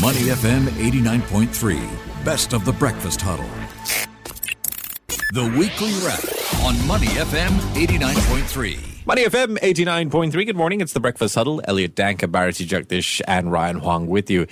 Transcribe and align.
Money 0.00 0.30
FM 0.30 0.68
89.3, 0.78 2.24
best 2.24 2.52
of 2.52 2.64
the 2.64 2.72
breakfast 2.72 3.20
huddle. 3.20 3.48
The 5.32 5.42
weekly 5.58 5.92
wrap 6.06 6.22
on 6.64 6.86
Money 6.86 7.08
FM 7.08 7.50
89.3. 7.74 8.87
Money 9.08 9.24
FM 9.24 9.56
89.3. 9.60 10.44
Good 10.44 10.54
morning. 10.54 10.82
It's 10.82 10.92
the 10.92 11.00
Breakfast 11.00 11.34
Huddle. 11.34 11.62
Elliot 11.64 11.94
Danker, 11.94 12.30
Bharati 12.30 12.66
Jagdish, 12.66 13.22
and 13.26 13.50
Ryan 13.50 13.78
Huang 13.78 14.06
with 14.06 14.28
you. 14.28 14.46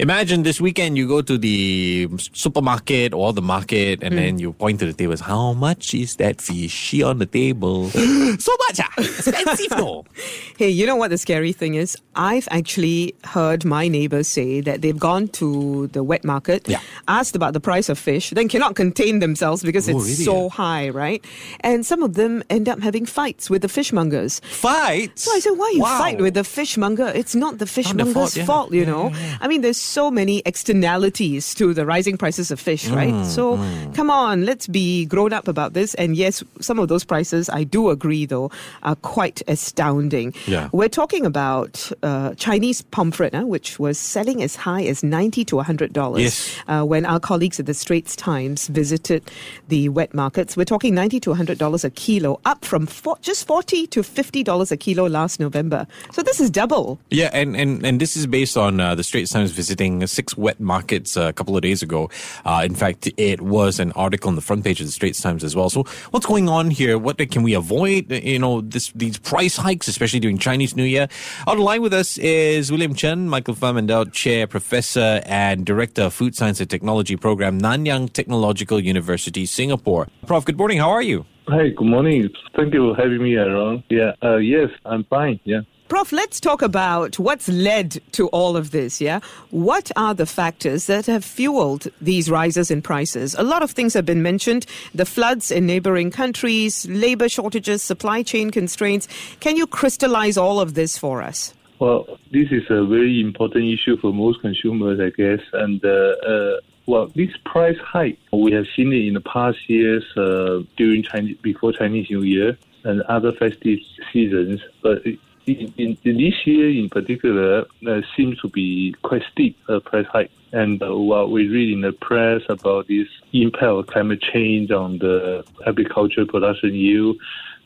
Imagine 0.00 0.42
this 0.42 0.60
weekend 0.60 0.98
you 0.98 1.06
go 1.06 1.22
to 1.22 1.38
the 1.38 2.08
supermarket 2.32 3.14
or 3.14 3.32
the 3.32 3.40
market 3.40 4.02
and 4.02 4.18
then 4.18 4.40
you 4.40 4.52
point 4.52 4.80
to 4.80 4.86
the 4.86 4.94
tables. 4.94 5.20
How 5.20 5.52
much 5.52 5.94
is 5.94 6.16
that 6.16 6.40
fishy 6.40 7.04
on 7.04 7.18
the 7.20 7.26
table? 7.26 7.88
so 7.90 8.52
much, 8.68 8.80
ah, 8.80 8.92
expensive 8.98 9.70
no. 9.78 10.04
Hey, 10.58 10.70
you 10.70 10.86
know 10.86 10.96
what 10.96 11.10
the 11.10 11.16
scary 11.16 11.52
thing 11.52 11.74
is? 11.74 11.96
I've 12.16 12.48
actually 12.50 13.14
heard 13.22 13.64
my 13.64 13.86
neighbors 13.86 14.26
say 14.26 14.60
that 14.60 14.82
they've 14.82 14.98
gone 14.98 15.28
to 15.38 15.86
the 15.92 16.02
wet 16.02 16.24
market, 16.24 16.68
Yeah. 16.68 16.80
asked 17.06 17.36
about 17.36 17.52
the 17.52 17.60
price 17.60 17.88
of 17.88 17.96
fish, 17.96 18.30
then 18.30 18.48
cannot 18.48 18.74
contain 18.74 19.20
themselves 19.20 19.62
because 19.62 19.88
Oh, 19.88 19.92
it's 19.98 20.04
really, 20.04 20.24
so 20.24 20.48
high, 20.48 20.88
right? 20.88 21.24
And 21.60 21.86
some 21.86 22.02
of 22.02 22.14
them 22.14 22.42
end 22.50 22.68
up 22.68 22.80
having 22.80 23.06
fights 23.06 23.48
with 23.48 23.62
the 23.62 23.68
fishmongers. 24.04 24.40
Fights. 24.44 25.24
So 25.24 25.32
I 25.34 25.38
said, 25.40 25.50
why 25.52 25.70
you 25.74 25.80
Wow. 25.82 25.98
fight 25.98 26.18
with 26.20 26.34
the 26.34 26.44
fishmonger? 26.44 27.08
It's 27.14 27.34
not 27.34 27.58
the 27.58 27.66
fishmonger's 27.66 28.14
fault, 28.14 28.36
yeah. 28.36 28.44
fault, 28.44 28.72
you 28.72 28.80
Yeah, 28.80 28.86
know. 28.86 29.08
yeah, 29.10 29.18
yeah. 29.18 29.38
I 29.40 29.48
mean, 29.48 29.60
there's 29.60 29.76
so 29.80 30.10
many 30.10 30.42
externalities 30.46 31.54
to 31.54 31.74
the 31.74 31.84
rising 31.86 32.16
prices 32.16 32.50
of 32.50 32.60
fish, 32.60 32.88
right? 32.88 33.12
Mm, 33.12 33.24
so 33.26 33.56
come 33.94 34.10
on, 34.10 34.44
let's 34.44 34.66
be 34.66 35.04
grown 35.06 35.32
up 35.32 35.48
about 35.48 35.72
this. 35.74 35.94
And 35.94 36.16
yes, 36.16 36.42
some 36.60 36.78
of 36.78 36.88
those 36.88 37.04
prices, 37.04 37.48
I 37.48 37.64
do 37.64 37.90
agree, 37.90 38.26
though, 38.26 38.50
are 38.82 38.96
quite 38.96 39.42
astounding. 39.48 40.34
Yeah. 40.46 40.68
We're 40.72 40.88
talking 40.88 41.26
about 41.26 41.90
uh, 42.02 42.34
Chinese 42.34 42.82
pomfret, 42.82 43.34
huh, 43.34 43.46
which 43.46 43.78
was 43.78 43.98
selling 43.98 44.42
as 44.42 44.56
high 44.56 44.82
as 44.84 45.02
ninety 45.02 45.44
to 45.46 45.58
hundred 45.60 45.92
dollars. 45.92 46.22
Yes. 46.22 46.56
Uh, 46.68 46.84
when 46.84 47.04
our 47.04 47.20
colleagues 47.20 47.60
at 47.60 47.66
the 47.66 47.74
Straits 47.74 48.16
Times 48.16 48.68
visited 48.68 49.22
the 49.68 49.88
wet 49.88 50.14
markets, 50.14 50.56
we're 50.56 50.64
talking 50.64 50.94
ninety 50.94 51.20
to 51.20 51.34
hundred 51.34 51.58
dollars 51.58 51.84
a 51.84 51.90
kilo, 51.90 52.40
up 52.44 52.64
from 52.64 52.86
four, 52.86 53.16
just 53.20 53.46
to 53.88 54.02
fifty 54.02 54.42
dollars 54.42 54.72
a 54.72 54.76
kilo 54.76 55.06
last 55.06 55.40
November. 55.40 55.86
So 56.12 56.22
this 56.22 56.40
is 56.40 56.50
double. 56.50 56.98
Yeah, 57.10 57.30
and, 57.32 57.56
and, 57.56 57.84
and 57.84 58.00
this 58.00 58.16
is 58.16 58.26
based 58.26 58.56
on 58.56 58.80
uh, 58.80 58.94
the 58.94 59.04
Straits 59.04 59.32
Times 59.32 59.50
visiting 59.50 60.06
six 60.06 60.36
wet 60.36 60.60
markets 60.60 61.16
uh, 61.16 61.28
a 61.28 61.32
couple 61.32 61.56
of 61.56 61.62
days 61.62 61.82
ago. 61.82 62.10
Uh, 62.44 62.62
in 62.64 62.74
fact, 62.74 63.08
it 63.16 63.40
was 63.40 63.80
an 63.80 63.92
article 63.92 64.28
on 64.28 64.34
the 64.36 64.40
front 64.40 64.64
page 64.64 64.80
of 64.80 64.86
the 64.86 64.92
Straits 64.92 65.20
Times 65.20 65.44
as 65.44 65.54
well. 65.56 65.70
So, 65.70 65.84
what's 66.10 66.26
going 66.26 66.48
on 66.48 66.70
here? 66.70 66.98
What 66.98 67.18
can 67.30 67.42
we 67.42 67.54
avoid? 67.54 68.10
You 68.10 68.38
know, 68.38 68.60
this 68.60 68.92
these 68.94 69.18
price 69.18 69.56
hikes, 69.56 69.88
especially 69.88 70.20
during 70.20 70.38
Chinese 70.38 70.76
New 70.76 70.84
Year. 70.84 71.08
On 71.46 71.56
the 71.56 71.62
line 71.62 71.82
with 71.82 71.92
us 71.92 72.18
is 72.18 72.70
William 72.70 72.94
Chen, 72.94 73.28
Michael 73.28 73.56
Endowed 73.76 74.12
Chair, 74.12 74.46
Professor, 74.46 75.22
and 75.26 75.64
Director 75.64 76.02
of 76.02 76.14
Food 76.14 76.34
Science 76.34 76.60
and 76.60 76.68
Technology 76.68 77.16
Program, 77.16 77.60
Nanyang 77.60 78.12
Technological 78.12 78.80
University, 78.80 79.46
Singapore. 79.46 80.08
Prof, 80.26 80.44
good 80.44 80.58
morning. 80.58 80.78
How 80.78 80.90
are 80.90 81.02
you? 81.02 81.26
Hi, 81.48 81.70
good 81.70 81.86
morning. 81.86 82.28
Thank 82.54 82.74
you 82.74 82.94
for 82.94 83.02
having 83.02 83.22
me 83.22 83.34
around. 83.36 83.82
Yeah, 83.88 84.12
uh, 84.22 84.36
yes, 84.36 84.70
I'm 84.84 85.04
fine. 85.04 85.40
Yeah. 85.44 85.62
Prof, 85.88 86.12
let's 86.12 86.38
talk 86.38 86.62
about 86.62 87.18
what's 87.18 87.48
led 87.48 88.00
to 88.12 88.28
all 88.28 88.56
of 88.56 88.70
this, 88.70 89.00
yeah? 89.00 89.18
What 89.50 89.90
are 89.96 90.14
the 90.14 90.26
factors 90.26 90.86
that 90.86 91.06
have 91.06 91.24
fueled 91.24 91.88
these 92.00 92.30
rises 92.30 92.70
in 92.70 92.80
prices? 92.80 93.34
A 93.36 93.42
lot 93.42 93.64
of 93.64 93.72
things 93.72 93.94
have 93.94 94.06
been 94.06 94.22
mentioned 94.22 94.66
the 94.94 95.04
floods 95.04 95.50
in 95.50 95.66
neighboring 95.66 96.12
countries, 96.12 96.86
labor 96.88 97.28
shortages, 97.28 97.82
supply 97.82 98.22
chain 98.22 98.50
constraints. 98.50 99.08
Can 99.40 99.56
you 99.56 99.66
crystallize 99.66 100.36
all 100.36 100.60
of 100.60 100.74
this 100.74 100.96
for 100.96 101.22
us? 101.22 101.54
Well, 101.80 102.06
this 102.30 102.52
is 102.52 102.62
a 102.70 102.86
very 102.86 103.20
important 103.20 103.64
issue 103.64 103.96
for 104.00 104.12
most 104.12 104.40
consumers, 104.42 105.00
I 105.00 105.10
guess. 105.10 105.40
And 105.54 105.84
uh, 105.84 105.88
uh, 105.88 106.60
well, 106.86 107.06
this 107.14 107.30
price 107.44 107.78
hike 107.78 108.18
we 108.32 108.52
have 108.52 108.66
seen 108.76 108.92
it 108.92 109.06
in 109.06 109.14
the 109.14 109.20
past 109.20 109.58
years 109.68 110.04
uh, 110.16 110.60
during 110.76 111.02
Chinese 111.02 111.36
before 111.38 111.72
Chinese 111.72 112.08
New 112.10 112.22
Year 112.22 112.56
and 112.84 113.02
other 113.02 113.32
festive 113.32 113.78
seasons, 114.12 114.60
but. 114.82 115.02
In, 115.46 115.72
in, 115.78 115.96
in 116.04 116.18
this 116.18 116.46
year, 116.46 116.68
in 116.68 116.90
particular, 116.90 117.64
uh, 117.88 118.02
seems 118.14 118.38
to 118.40 118.48
be 118.48 118.94
quite 119.02 119.22
steep 119.32 119.56
uh, 119.68 119.80
price 119.80 120.06
hike. 120.12 120.30
And 120.52 120.80
uh, 120.82 120.94
what 120.94 121.30
we 121.30 121.48
read 121.48 121.72
in 121.72 121.80
the 121.80 121.92
press 121.92 122.42
about 122.48 122.86
this 122.88 123.08
impact 123.32 123.64
of 123.64 123.86
climate 123.86 124.20
change 124.20 124.70
on 124.70 124.98
the 124.98 125.42
agricultural 125.66 126.26
production 126.26 126.74
yield, 126.74 127.16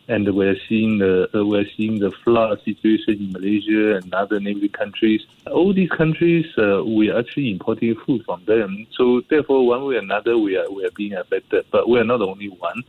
and 0.08 0.34
we're 0.34 0.56
seeing 0.68 0.98
the 0.98 1.28
uh, 1.34 1.44
we're 1.44 1.66
seeing 1.76 1.98
the 1.98 2.10
flood 2.10 2.62
situation 2.64 3.14
in 3.18 3.32
Malaysia 3.32 3.96
and 3.96 4.12
other 4.14 4.40
neighboring 4.40 4.70
countries. 4.70 5.22
All 5.50 5.72
these 5.72 5.90
countries, 5.90 6.46
uh, 6.58 6.84
we 6.84 7.10
are 7.10 7.18
actually 7.18 7.50
importing 7.50 7.94
food 8.06 8.24
from 8.24 8.44
them. 8.44 8.86
So 8.92 9.22
therefore, 9.28 9.66
one 9.66 9.84
way 9.86 9.96
or 9.96 9.98
another, 9.98 10.36
we 10.38 10.56
are 10.56 10.70
we 10.70 10.84
are 10.84 10.90
being 10.90 11.14
affected. 11.14 11.66
But 11.70 11.88
we 11.88 11.98
are 11.98 12.04
not 12.04 12.18
the 12.18 12.26
only 12.26 12.48
one. 12.48 12.84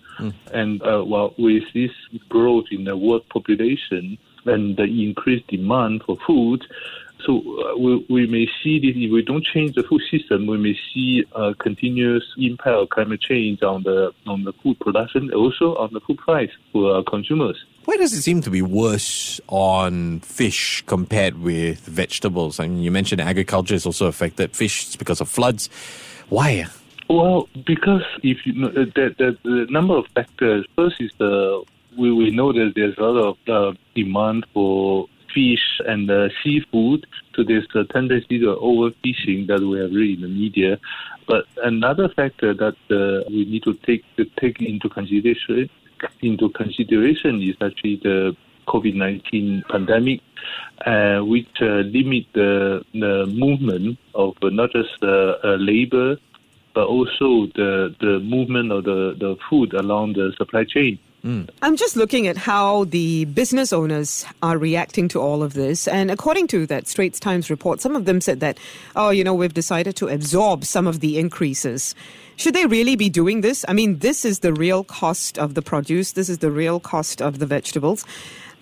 And 0.53 0.81
uh, 0.81 1.03
well, 1.05 1.33
with 1.37 1.63
this 1.73 1.91
growth 2.29 2.65
in 2.71 2.83
the 2.83 2.97
world 2.97 3.27
population 3.29 4.17
and 4.45 4.77
the 4.77 4.83
increased 4.83 5.47
demand 5.47 6.03
for 6.05 6.17
food. 6.25 6.65
So 7.25 7.37
uh, 7.37 7.77
we, 7.77 8.05
we 8.09 8.27
may 8.27 8.47
see 8.63 8.79
this 8.79 8.93
if 8.95 9.11
we 9.11 9.23
don't 9.23 9.43
change 9.43 9.75
the 9.75 9.83
food 9.83 10.01
system, 10.11 10.47
we 10.47 10.57
may 10.57 10.77
see 10.93 11.23
a 11.33 11.55
continuous 11.55 12.23
impact 12.37 12.67
of 12.67 12.89
climate 12.89 13.21
change 13.21 13.63
on 13.63 13.83
the 13.83 14.11
on 14.27 14.43
the 14.43 14.53
food 14.53 14.79
production, 14.79 15.33
also 15.33 15.75
on 15.75 15.91
the 15.93 16.01
food 16.01 16.17
price 16.17 16.51
for 16.71 16.95
our 16.95 17.03
consumers. 17.03 17.57
Why 17.85 17.97
does 17.97 18.13
it 18.13 18.21
seem 18.21 18.41
to 18.41 18.49
be 18.49 18.61
worse 18.61 19.39
on 19.47 20.19
fish 20.21 20.83
compared 20.87 21.39
with 21.39 21.79
vegetables? 21.81 22.59
I 22.59 22.67
mean, 22.67 22.83
you 22.83 22.91
mentioned 22.91 23.21
agriculture 23.21 23.75
is 23.75 23.85
also 23.85 24.07
affected. 24.07 24.55
Fish 24.55 24.89
is 24.89 24.95
because 24.95 25.21
of 25.21 25.29
floods. 25.29 25.69
Why? 26.29 26.65
Well, 27.09 27.47
because 27.65 28.03
if 28.23 28.45
you 28.45 28.53
know 28.53 28.69
uh, 28.69 28.85
that 28.95 29.15
the, 29.17 29.37
the 29.43 29.67
number 29.69 29.95
of 29.95 30.05
factors. 30.15 30.65
First 30.75 30.99
is 30.99 31.11
the 31.17 31.63
we, 31.97 32.11
we 32.11 32.31
know 32.31 32.51
that 32.51 32.73
there's 32.75 32.97
a 32.97 33.03
lot 33.03 33.37
of 33.47 33.49
uh, 33.49 33.77
demand 33.93 34.45
for 34.53 35.07
fish 35.35 35.66
and 35.85 36.09
uh, 36.09 36.29
seafood. 36.41 37.06
So 37.35 37.44
there's 37.44 37.68
a 37.75 37.84
tendency 37.84 38.40
to 38.40 38.56
overfishing 38.56 39.47
that 39.47 39.59
we 39.59 39.78
have 39.84 39.91
read 39.91 40.13
in 40.18 40.22
the 40.22 40.34
media. 40.44 40.79
But 41.28 41.46
another 41.62 42.07
factor 42.09 42.53
that 42.53 42.78
uh, 42.90 43.29
we 43.29 43.45
need 43.45 43.63
to 43.63 43.74
take 43.88 44.03
to 44.16 44.25
take 44.41 44.62
into 44.62 44.88
consideration 44.90 45.69
into 46.22 46.50
consideration 46.50 47.41
is 47.41 47.56
actually 47.62 47.97
the 47.97 48.35
COVID 48.68 48.95
nineteen 48.95 49.63
pandemic, 49.69 50.22
uh, 50.85 51.19
which 51.19 51.56
uh, 51.62 51.84
limit 51.97 52.25
the 52.34 52.51
the 52.94 53.28
movement 53.28 54.00
of 54.13 54.31
uh, 54.41 54.50
not 54.50 54.72
just 54.72 55.03
uh, 55.03 55.35
uh, 55.44 55.57
labor 55.59 56.18
but 56.75 56.88
also 56.88 57.47
the 57.56 57.95
the 58.00 58.19
movement 58.19 58.72
of 58.72 58.84
the, 58.84 59.16
the 59.18 59.38
food 59.50 59.74
along 59.74 60.13
the 60.13 60.34
supply 60.38 60.63
chain. 60.63 61.00
Mm. 61.25 61.50
I'm 61.63 61.75
just 61.75 61.96
looking 61.96 62.28
at 62.28 62.38
how 62.38 62.84
the 62.84 63.25
business 63.25 63.74
owners 63.74 64.25
are 64.44 64.59
reacting 64.59 65.08
to 65.08 65.19
all 65.19 65.41
of 65.41 65.53
this. 65.53 65.88
And 65.88 66.12
according 66.12 66.46
to 66.50 66.68
that 66.68 66.88
Straits 66.88 67.19
Times 67.19 67.50
report, 67.50 67.81
some 67.81 67.96
of 67.96 68.06
them 68.06 68.22
said 68.22 68.41
that, 68.41 68.59
oh, 68.96 69.09
you 69.09 69.24
know, 69.24 69.34
we've 69.34 69.53
decided 69.53 69.96
to 69.96 70.08
absorb 70.08 70.63
some 70.63 70.86
of 70.86 71.00
the 71.00 71.18
increases. 71.18 71.96
Should 72.36 72.53
they 72.53 72.68
really 72.68 72.96
be 72.96 73.09
doing 73.09 73.41
this? 73.41 73.66
I 73.68 73.74
mean, 73.74 74.00
this 74.00 74.24
is 74.24 74.40
the 74.40 74.53
real 74.53 74.84
cost 74.84 75.40
of 75.40 75.56
the 75.56 75.63
produce, 75.63 76.12
this 76.12 76.30
is 76.30 76.40
the 76.40 76.52
real 76.52 76.80
cost 76.80 77.24
of 77.24 77.40
the 77.40 77.47
vegetables. 77.47 78.06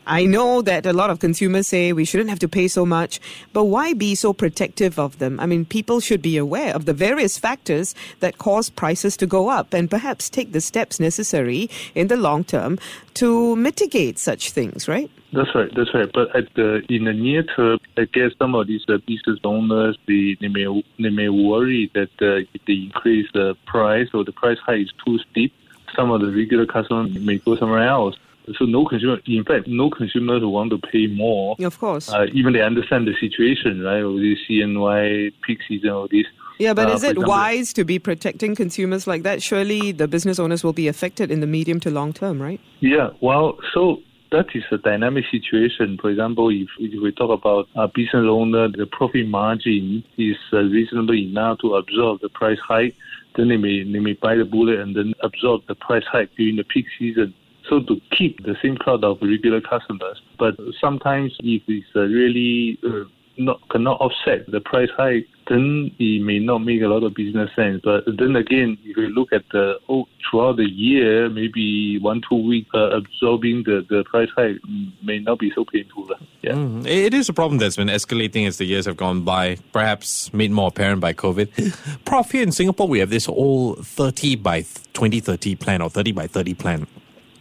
I 0.05 0.25
know 0.25 0.61
that 0.61 0.85
a 0.85 0.93
lot 0.93 1.09
of 1.09 1.19
consumers 1.19 1.67
say 1.67 1.93
we 1.93 2.05
shouldn't 2.05 2.29
have 2.29 2.39
to 2.39 2.49
pay 2.49 2.67
so 2.67 2.85
much, 2.85 3.19
but 3.53 3.65
why 3.65 3.93
be 3.93 4.15
so 4.15 4.33
protective 4.33 4.99
of 4.99 5.19
them? 5.19 5.39
I 5.39 5.45
mean, 5.45 5.65
people 5.65 5.99
should 5.99 6.21
be 6.21 6.37
aware 6.37 6.75
of 6.75 6.85
the 6.85 6.93
various 6.93 7.37
factors 7.37 7.95
that 8.19 8.37
cause 8.37 8.69
prices 8.69 9.15
to 9.17 9.27
go 9.27 9.49
up 9.49 9.73
and 9.73 9.89
perhaps 9.89 10.29
take 10.29 10.51
the 10.51 10.61
steps 10.61 10.99
necessary 10.99 11.69
in 11.95 12.07
the 12.07 12.17
long 12.17 12.43
term 12.43 12.79
to 13.15 13.55
mitigate 13.55 14.19
such 14.19 14.51
things, 14.51 14.87
right? 14.87 15.09
That's 15.31 15.53
right. 15.55 15.73
That's 15.75 15.93
right. 15.93 16.09
But 16.13 16.35
at 16.35 16.53
the 16.53 16.83
in 16.89 17.05
the 17.05 17.13
near 17.13 17.43
term, 17.43 17.79
I 17.97 18.05
guess 18.05 18.31
some 18.37 18.53
of 18.53 18.67
these 18.67 18.83
uh, 18.87 18.97
business 19.07 19.39
owners 19.43 19.97
they, 20.07 20.37
they 20.39 20.47
may 20.47 20.83
they 20.99 21.09
may 21.09 21.29
worry 21.29 21.89
that 21.95 22.11
uh, 22.21 22.45
if 22.53 22.65
they 22.67 22.73
increase 22.73 23.27
the 23.33 23.55
price 23.65 24.09
or 24.13 24.23
the 24.23 24.31
price 24.31 24.59
hike 24.65 24.81
is 24.81 24.93
too 25.03 25.17
steep, 25.31 25.53
some 25.95 26.11
of 26.11 26.21
the 26.21 26.31
regular 26.31 26.65
customers 26.65 27.13
may 27.15 27.37
go 27.39 27.55
somewhere 27.55 27.87
else. 27.87 28.15
So 28.57 28.65
no 28.65 28.85
consumer, 28.85 29.19
in 29.25 29.43
fact, 29.43 29.67
no 29.67 29.89
consumers 29.89 30.43
want 30.43 30.71
to 30.71 30.77
pay 30.77 31.07
more. 31.07 31.55
Of 31.59 31.79
course. 31.79 32.11
Uh, 32.11 32.25
even 32.33 32.53
they 32.53 32.61
understand 32.61 33.07
the 33.07 33.13
situation, 33.19 33.81
right? 33.81 34.03
With 34.03 34.21
this 34.21 34.39
CNY 34.49 35.33
peak 35.43 35.59
season, 35.67 35.89
all 35.89 36.07
this. 36.09 36.25
yeah, 36.59 36.73
but 36.73 36.89
uh, 36.89 36.93
is 36.93 37.03
it 37.03 37.11
example- 37.11 37.29
wise 37.29 37.73
to 37.73 37.83
be 37.85 37.99
protecting 37.99 38.55
consumers 38.55 39.07
like 39.07 39.23
that? 39.23 39.41
Surely 39.41 39.91
the 39.91 40.07
business 40.07 40.39
owners 40.39 40.63
will 40.63 40.73
be 40.73 40.87
affected 40.87 41.31
in 41.31 41.39
the 41.39 41.47
medium 41.47 41.79
to 41.81 41.89
long 41.89 42.11
term, 42.13 42.41
right? 42.41 42.59
Yeah, 42.81 43.11
well, 43.21 43.57
so 43.73 44.01
that 44.33 44.47
is 44.55 44.63
a 44.71 44.77
dynamic 44.77 45.25
situation. 45.31 45.97
For 46.01 46.09
example, 46.09 46.49
if, 46.49 46.67
if 46.79 47.01
we 47.01 47.11
talk 47.11 47.29
about 47.29 47.67
a 47.75 47.87
business 47.87 48.25
owner, 48.27 48.67
the 48.67 48.87
profit 48.87 49.27
margin 49.27 50.03
is 50.17 50.37
uh, 50.51 50.57
reasonable 50.57 51.15
enough 51.15 51.59
to 51.59 51.75
absorb 51.75 52.21
the 52.21 52.29
price 52.29 52.59
hike, 52.67 52.95
then 53.35 53.47
they 53.47 53.57
may 53.57 53.83
they 53.83 53.99
may 53.99 54.13
buy 54.13 54.35
the 54.35 54.45
bullet 54.45 54.79
and 54.79 54.95
then 54.95 55.13
absorb 55.23 55.61
the 55.67 55.75
price 55.75 56.03
hike 56.11 56.29
during 56.35 56.55
the 56.55 56.63
peak 56.63 56.85
season. 56.99 57.33
So 57.69 57.81
to 57.81 58.01
keep 58.17 58.43
the 58.43 58.55
same 58.61 58.75
crowd 58.75 59.03
of 59.03 59.17
regular 59.21 59.61
customers, 59.61 60.21
but 60.37 60.55
sometimes 60.81 61.35
if 61.39 61.61
it's 61.67 61.87
uh, 61.95 62.01
really 62.01 62.77
uh, 62.85 63.05
not 63.37 63.67
cannot 63.69 63.99
offset 63.99 64.49
the 64.51 64.59
price 64.59 64.89
hike, 64.95 65.27
then 65.49 65.91
it 65.99 66.21
may 66.21 66.39
not 66.39 66.59
make 66.59 66.81
a 66.81 66.87
lot 66.87 67.03
of 67.03 67.13
business 67.13 67.49
sense. 67.55 67.81
But 67.83 68.03
then 68.05 68.35
again, 68.35 68.77
if 68.83 68.97
you 68.97 69.07
look 69.07 69.33
at 69.33 69.43
the 69.51 69.79
oh, 69.89 70.05
throughout 70.29 70.57
the 70.57 70.69
year, 70.69 71.29
maybe 71.29 71.99
one 71.99 72.21
two 72.27 72.47
weeks 72.47 72.69
uh, 72.73 72.91
absorbing 72.91 73.63
the, 73.65 73.85
the 73.89 74.03
price 74.05 74.29
hike 74.35 74.57
may 75.01 75.19
not 75.19 75.39
be 75.39 75.51
so 75.55 75.65
painful. 75.65 76.09
Yeah, 76.41 76.53
mm, 76.53 76.85
it 76.85 77.13
is 77.13 77.29
a 77.29 77.33
problem 77.33 77.57
that's 77.59 77.75
been 77.75 77.87
escalating 77.87 78.47
as 78.47 78.57
the 78.57 78.65
years 78.65 78.85
have 78.85 78.97
gone 78.97 79.21
by. 79.21 79.57
Perhaps 79.71 80.33
made 80.33 80.51
more 80.51 80.67
apparent 80.67 81.01
by 81.01 81.13
COVID. 81.13 82.03
Prof, 82.05 82.31
here 82.31 82.43
in 82.43 82.51
Singapore, 82.51 82.87
we 82.87 82.99
have 82.99 83.09
this 83.09 83.25
whole 83.25 83.75
thirty 83.75 84.35
by 84.35 84.65
twenty 84.93 85.19
thirty 85.19 85.55
plan 85.55 85.81
or 85.81 85.89
thirty 85.89 86.11
by 86.11 86.27
thirty 86.27 86.53
plan. 86.53 86.87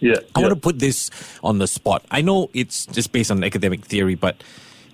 Yeah, 0.03 0.17
I 0.35 0.41
yeah. 0.41 0.47
want 0.49 0.55
to 0.55 0.61
put 0.61 0.81
this 0.81 1.11
on 1.45 1.59
the 1.59 1.69
spot. 1.69 2.05
I 2.11 2.23
know 2.23 2.51
it's 2.53 2.87
just 2.87 3.13
based 3.13 3.31
on 3.31 3.45
academic 3.45 3.85
theory, 3.85 4.17
but 4.17 4.43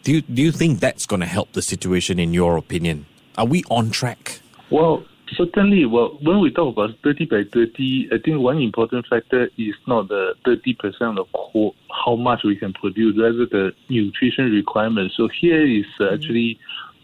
do 0.02 0.12
you, 0.12 0.20
do 0.20 0.42
you 0.42 0.52
think 0.52 0.80
that's 0.80 1.06
going 1.06 1.20
to 1.20 1.26
help 1.26 1.52
the 1.52 1.62
situation 1.62 2.18
in 2.18 2.34
your 2.34 2.58
opinion? 2.58 3.06
Are 3.38 3.46
we 3.46 3.64
on 3.70 3.90
track? 3.90 4.40
Well, 4.70 5.04
certainly. 5.34 5.86
Well, 5.86 6.18
when 6.20 6.40
we 6.40 6.50
talk 6.50 6.74
about 6.74 6.90
30 7.02 7.24
by 7.24 7.44
30, 7.52 8.10
I 8.12 8.18
think 8.22 8.38
one 8.38 8.58
important 8.58 9.06
factor 9.06 9.48
is 9.56 9.74
not 9.86 10.08
the 10.08 10.34
30% 10.46 11.18
of 11.18 11.26
co- 11.32 11.74
how 12.04 12.16
much 12.16 12.40
we 12.44 12.56
can 12.56 12.74
produce, 12.74 13.18
rather 13.18 13.46
the 13.46 13.72
nutrition 13.88 14.52
requirements. 14.52 15.14
So 15.16 15.28
here 15.40 15.66
is 15.66 15.86
uh, 16.00 16.12
actually, 16.12 16.58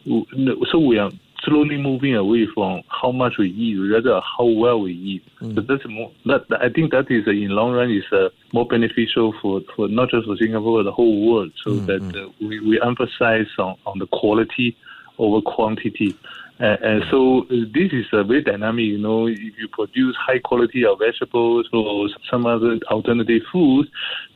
so 0.06 0.78
we 0.78 0.98
are 0.98 1.10
slowly 1.44 1.76
moving 1.76 2.14
away 2.14 2.46
from 2.54 2.82
how 2.88 3.12
much 3.12 3.38
we 3.38 3.48
eat, 3.50 3.76
rather 3.76 4.20
how 4.38 4.44
well 4.44 4.80
we 4.80 4.92
eat. 4.92 5.22
Mm. 5.40 5.54
So 5.54 5.60
that's 5.60 5.86
more, 5.88 6.10
that 6.26 6.42
I 6.60 6.68
think 6.68 6.90
that 6.92 7.10
is 7.10 7.26
uh, 7.26 7.30
in 7.30 7.50
long 7.50 7.72
run 7.72 7.90
is 7.90 8.04
uh, 8.12 8.28
more 8.52 8.66
beneficial 8.66 9.34
for, 9.40 9.60
for 9.74 9.88
not 9.88 10.10
just 10.10 10.26
for 10.26 10.36
Singapore, 10.36 10.78
but 10.78 10.84
the 10.84 10.92
whole 10.92 11.26
world. 11.26 11.52
So 11.62 11.70
mm, 11.72 11.86
that 11.86 12.02
mm. 12.02 12.26
uh, 12.26 12.30
we, 12.40 12.60
we 12.60 12.80
emphasize 12.80 13.46
on, 13.58 13.76
on 13.86 13.98
the 13.98 14.06
quality 14.06 14.76
over 15.18 15.40
quantity. 15.40 16.16
Uh, 16.60 16.76
and 16.82 17.02
so 17.10 17.40
uh, 17.50 17.66
this 17.74 17.90
is 17.92 18.06
a 18.12 18.22
very 18.22 18.42
dynamic, 18.42 18.84
you 18.84 18.98
know, 18.98 19.26
if 19.26 19.38
you 19.58 19.66
produce 19.72 20.14
high 20.16 20.38
quality 20.38 20.84
of 20.84 20.98
vegetables 21.00 21.68
or 21.72 22.08
some 22.30 22.46
other 22.46 22.78
alternative 22.92 23.42
foods, 23.52 23.88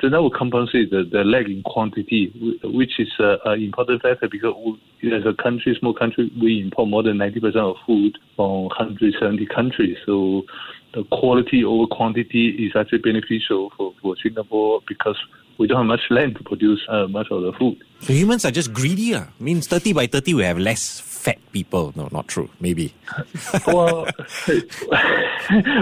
then 0.02 0.10
that 0.10 0.20
will 0.20 0.30
compensate 0.30 0.90
the, 0.90 1.08
the 1.12 1.22
lag 1.22 1.48
in 1.48 1.62
quantity, 1.62 2.32
which 2.64 2.98
is 2.98 3.08
an 3.18 3.62
important 3.62 4.02
factor 4.02 4.28
because 4.28 4.52
we, 5.00 5.14
as 5.14 5.22
a 5.26 5.42
country, 5.42 5.76
small 5.78 5.94
country, 5.94 6.32
we 6.40 6.60
import 6.60 6.88
more 6.88 7.04
than 7.04 7.18
90% 7.18 7.54
of 7.56 7.76
food 7.86 8.18
from 8.34 8.64
170 8.64 9.46
countries. 9.46 9.96
So 10.04 10.42
the 10.94 11.04
quality 11.12 11.64
over 11.64 11.86
quantity 11.86 12.66
is 12.66 12.72
actually 12.74 12.98
beneficial 12.98 13.70
for, 13.76 13.94
for 14.02 14.16
Singapore 14.20 14.80
because 14.88 15.16
we 15.58 15.66
don't 15.66 15.78
have 15.78 15.86
much 15.86 16.00
land 16.10 16.36
to 16.36 16.44
produce 16.44 16.80
uh, 16.88 17.06
much 17.08 17.26
of 17.30 17.42
the 17.42 17.52
food. 17.58 17.82
So 18.00 18.12
humans 18.12 18.44
are 18.44 18.50
just 18.50 18.72
greedier. 18.72 19.28
Means 19.38 19.66
30 19.66 19.92
by 19.92 20.06
30 20.06 20.34
we 20.34 20.44
have 20.44 20.58
less 20.58 21.00
fat 21.18 21.38
people. 21.52 21.92
No, 21.96 22.08
not 22.12 22.28
true. 22.28 22.48
Maybe. 22.60 22.94
well, 23.66 24.04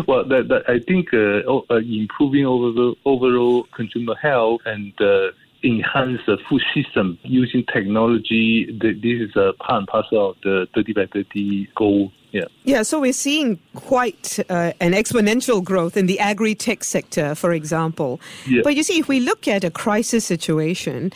well, 0.08 0.24
that, 0.32 0.46
that 0.48 0.62
I 0.68 0.80
think 0.80 1.12
uh, 1.12 1.74
uh, 1.74 1.76
improving 1.76 2.46
overall, 2.46 2.96
overall 3.04 3.64
consumer 3.74 4.14
health 4.14 4.62
and 4.64 4.92
uh, 5.00 5.28
enhance 5.62 6.20
the 6.26 6.38
food 6.48 6.62
system 6.74 7.18
using 7.22 7.64
technology. 7.72 8.66
This 8.80 9.28
is 9.28 9.36
a 9.36 9.52
part 9.58 9.80
and 9.80 9.86
parcel 9.86 10.30
of 10.30 10.36
the 10.42 10.66
30 10.74 10.92
by 10.94 11.06
30 11.06 11.68
goal. 11.74 12.12
Yeah. 12.32 12.44
Yeah, 12.64 12.82
so 12.82 13.00
we're 13.00 13.12
seeing 13.12 13.58
quite 13.74 14.38
uh, 14.50 14.72
an 14.80 14.92
exponential 14.92 15.62
growth 15.62 15.96
in 15.96 16.06
the 16.06 16.18
agri 16.18 16.54
tech 16.54 16.84
sector, 16.84 17.34
for 17.34 17.52
example. 17.52 18.20
Yeah. 18.46 18.62
But 18.62 18.76
you 18.76 18.82
see, 18.82 18.98
if 18.98 19.08
we 19.08 19.20
look 19.20 19.48
at 19.48 19.64
a 19.64 19.70
crisis 19.70 20.24
situation, 20.24 21.12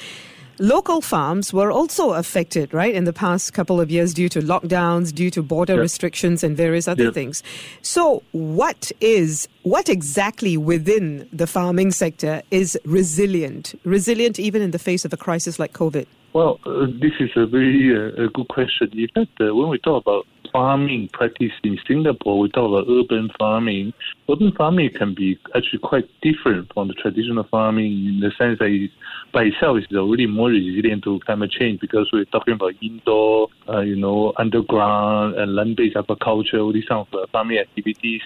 Local 0.60 1.00
farms 1.00 1.54
were 1.54 1.72
also 1.72 2.12
affected, 2.12 2.74
right, 2.74 2.94
in 2.94 3.04
the 3.04 3.14
past 3.14 3.54
couple 3.54 3.80
of 3.80 3.90
years 3.90 4.12
due 4.12 4.28
to 4.28 4.40
lockdowns, 4.40 5.10
due 5.10 5.30
to 5.30 5.42
border 5.42 5.76
yeah. 5.76 5.80
restrictions, 5.80 6.44
and 6.44 6.54
various 6.54 6.86
other 6.86 7.04
yeah. 7.04 7.10
things. 7.12 7.42
So, 7.80 8.22
what 8.32 8.92
is 9.00 9.48
what 9.62 9.88
exactly 9.88 10.58
within 10.58 11.26
the 11.32 11.46
farming 11.46 11.92
sector 11.92 12.42
is 12.50 12.78
resilient? 12.84 13.74
Resilient 13.84 14.38
even 14.38 14.60
in 14.60 14.72
the 14.72 14.78
face 14.78 15.06
of 15.06 15.14
a 15.14 15.16
crisis 15.16 15.58
like 15.58 15.72
COVID? 15.72 16.04
Well, 16.34 16.60
uh, 16.66 16.88
this 17.00 17.12
is 17.20 17.30
a 17.36 17.46
very 17.46 17.96
uh, 17.96 18.24
a 18.24 18.28
good 18.28 18.48
question. 18.48 18.90
In 18.92 19.08
fact, 19.14 19.40
uh, 19.40 19.54
when 19.54 19.70
we 19.70 19.78
talk 19.78 20.02
about 20.02 20.26
farming 20.52 21.08
practice 21.12 21.52
in 21.64 21.78
Singapore, 21.86 22.38
we 22.38 22.48
talk 22.50 22.68
about 22.68 22.90
urban 22.90 23.30
farming. 23.38 23.92
Urban 24.30 24.52
farming 24.52 24.90
can 24.96 25.14
be 25.14 25.38
actually 25.54 25.78
quite 25.78 26.08
different 26.22 26.72
from 26.72 26.88
the 26.88 26.94
traditional 26.94 27.44
farming 27.44 27.92
in 28.06 28.20
the 28.20 28.30
sense 28.38 28.58
that 28.58 28.88
by 29.32 29.44
itself 29.44 29.78
is 29.78 29.96
already 29.96 30.26
more 30.26 30.48
resilient 30.48 31.04
to 31.04 31.20
climate 31.20 31.50
change 31.50 31.80
because 31.80 32.08
we're 32.12 32.24
talking 32.26 32.54
about 32.54 32.74
indoor, 32.82 33.48
uh, 33.68 33.80
you 33.80 33.96
know, 33.96 34.32
underground 34.36 35.34
and 35.36 35.54
land-based 35.54 35.96
agriculture, 35.96 36.58
all 36.58 36.72
these 36.72 36.86
kind 36.86 37.06
of 37.06 37.14
uh, 37.14 37.26
farming 37.32 37.58
activities. 37.58 38.20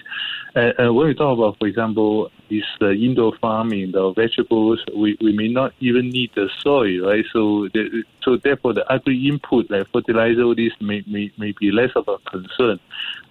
And 0.55 0.95
when 0.95 1.07
we 1.07 1.13
talk 1.13 1.37
about, 1.37 1.59
for 1.59 1.67
example, 1.67 2.31
this 2.49 2.63
uh, 2.81 2.91
indoor 2.91 3.33
farming, 3.41 3.91
the 3.91 4.13
vegetables, 4.13 4.83
we, 4.95 5.17
we 5.19 5.33
may 5.33 5.49
not 5.49 5.73
even 5.81 6.09
need 6.09 6.31
the 6.35 6.49
soil, 6.61 7.07
right? 7.07 7.25
So, 7.33 7.67
the, 7.73 8.03
so 8.23 8.37
therefore, 8.37 8.73
the 8.73 8.89
agri 8.89 9.27
input 9.27 9.69
like 9.69 9.87
fertilizer, 9.91 10.43
all 10.43 10.55
this 10.55 10.71
may, 10.79 11.03
may, 11.07 11.31
may 11.37 11.53
be 11.59 11.71
less 11.71 11.91
of 11.95 12.07
a 12.07 12.14
concern. 12.25 12.79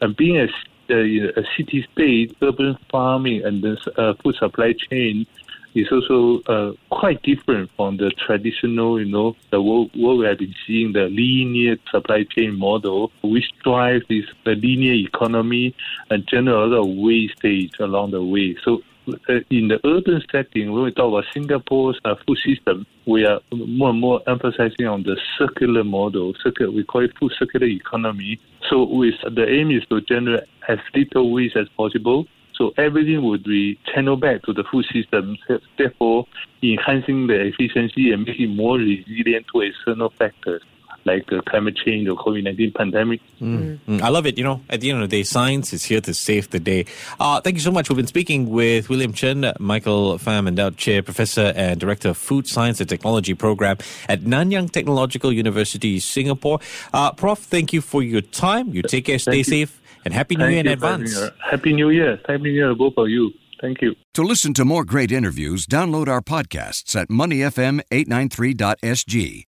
And 0.00 0.16
being 0.16 0.36
a, 0.36 0.48
a, 0.90 1.40
a 1.40 1.44
city 1.56 1.86
state, 1.92 2.36
urban 2.42 2.76
farming, 2.90 3.44
and 3.44 3.62
the 3.62 3.76
uh, 3.96 4.14
food 4.22 4.36
supply 4.36 4.74
chain 4.90 5.26
is 5.74 5.90
also 5.90 6.40
uh, 6.42 6.72
quite 6.90 7.20
different 7.22 7.70
from 7.76 7.96
the 7.96 8.10
traditional, 8.10 9.00
you 9.00 9.06
know, 9.06 9.34
the 9.50 9.60
what, 9.60 9.90
what 9.96 10.18
we 10.18 10.26
have 10.26 10.38
been 10.38 10.54
seeing, 10.66 10.92
the 10.92 11.08
linear 11.08 11.76
supply 11.90 12.24
chain 12.24 12.56
model, 12.56 13.10
which 13.22 13.46
drives 13.62 14.04
this 14.08 14.24
the 14.44 14.54
linear 14.54 14.94
economy 14.94 15.74
and 16.10 16.26
generate 16.28 16.72
a 16.72 16.84
wastage 16.84 17.72
along 17.80 18.12
the 18.12 18.22
way. 18.22 18.56
So 18.64 18.82
uh, 19.28 19.40
in 19.50 19.68
the 19.68 19.80
urban 19.84 20.22
setting, 20.30 20.72
when 20.72 20.84
we 20.84 20.92
talk 20.92 21.08
about 21.08 21.24
Singapore's 21.32 21.98
uh, 22.04 22.14
food 22.26 22.38
system, 22.44 22.86
we 23.06 23.24
are 23.24 23.40
more 23.52 23.90
and 23.90 24.00
more 24.00 24.22
emphasizing 24.26 24.86
on 24.86 25.02
the 25.02 25.18
circular 25.38 25.84
model. 25.84 26.34
Circular, 26.42 26.70
we 26.70 26.84
call 26.84 27.04
it 27.04 27.12
food 27.18 27.32
circular 27.38 27.66
economy. 27.66 28.40
So, 28.70 28.84
with 28.84 29.14
the 29.22 29.46
aim 29.48 29.70
is 29.70 29.84
to 29.86 30.00
generate 30.00 30.44
as 30.68 30.78
little 30.94 31.32
waste 31.32 31.56
as 31.56 31.68
possible. 31.70 32.26
So 32.54 32.72
everything 32.76 33.24
would 33.24 33.42
be 33.42 33.78
channeled 33.92 34.20
back 34.20 34.42
to 34.42 34.52
the 34.52 34.62
food 34.62 34.86
system, 34.92 35.36
therefore 35.76 36.24
enhancing 36.62 37.26
the 37.26 37.40
efficiency 37.40 38.12
and 38.12 38.24
making 38.24 38.54
more 38.54 38.78
resilient 38.78 39.46
to 39.52 39.62
external 39.62 40.10
factors 40.10 40.62
like 41.06 41.26
the 41.26 41.42
climate 41.42 41.76
change 41.76 42.08
or 42.08 42.16
COVID 42.16 42.44
19 42.44 42.72
pandemic. 42.72 43.20
Mm. 43.40 43.78
Mm. 43.88 44.00
I 44.00 44.08
love 44.08 44.26
it. 44.26 44.38
You 44.38 44.44
know, 44.44 44.60
at 44.68 44.80
the 44.80 44.90
end 44.90 45.02
of 45.02 45.10
the 45.10 45.16
day, 45.16 45.22
science 45.22 45.72
is 45.72 45.84
here 45.84 46.00
to 46.00 46.14
save 46.14 46.50
the 46.50 46.60
day. 46.60 46.86
Uh, 47.20 47.40
thank 47.40 47.56
you 47.56 47.62
so 47.62 47.70
much. 47.70 47.88
We've 47.88 47.96
been 47.96 48.06
speaking 48.06 48.50
with 48.50 48.88
William 48.88 49.12
Chen, 49.12 49.52
Michael 49.58 50.18
Fam, 50.18 50.48
Endowed 50.48 50.76
Chair, 50.76 51.02
Professor 51.02 51.52
and 51.56 51.80
Director 51.80 52.10
of 52.10 52.16
Food 52.16 52.46
Science 52.46 52.80
and 52.80 52.88
Technology 52.88 53.34
Program 53.34 53.78
at 54.08 54.22
Nanyang 54.22 54.70
Technological 54.70 55.32
University, 55.32 55.98
Singapore. 56.00 56.60
Uh, 56.92 57.12
Prof, 57.12 57.38
thank 57.38 57.72
you 57.72 57.80
for 57.80 58.02
your 58.02 58.20
time. 58.20 58.74
You 58.74 58.82
take 58.82 59.06
care, 59.06 59.18
stay 59.18 59.42
safe, 59.42 59.80
and 60.04 60.14
Happy 60.14 60.36
New 60.36 60.44
thank 60.44 60.52
Year 60.52 60.60
in 60.60 60.68
advance. 60.68 61.18
Happy 61.50 61.72
New 61.72 61.90
Year. 61.90 62.20
Happy 62.26 62.42
New 62.42 62.50
Year, 62.50 62.72
both 62.74 62.94
of 62.96 63.08
you. 63.08 63.32
Thank 63.60 63.82
you. 63.82 63.94
To 64.14 64.22
listen 64.22 64.54
to 64.54 64.64
more 64.64 64.84
great 64.84 65.12
interviews, 65.12 65.66
download 65.66 66.08
our 66.08 66.20
podcasts 66.20 67.00
at 67.00 67.08
moneyfm893.sg 67.08 69.44